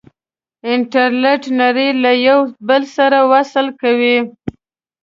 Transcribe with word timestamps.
انټرنیټ 0.71 1.43
نړۍ 1.61 1.89
له 2.03 2.11
یو 2.27 2.39
بل 2.67 2.83
سره 2.95 3.17
وصل 3.31 3.65
کوي. 3.81 4.17